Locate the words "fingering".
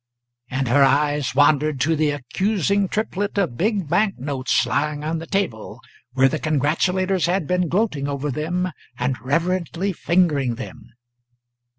9.93-10.55